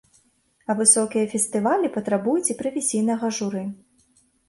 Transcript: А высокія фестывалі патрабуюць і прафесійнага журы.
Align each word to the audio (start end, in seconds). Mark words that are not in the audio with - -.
А 0.69 0.75
высокія 0.79 1.27
фестывалі 1.35 1.93
патрабуюць 1.99 2.49
і 2.51 2.59
прафесійнага 2.65 3.27
журы. 3.41 3.67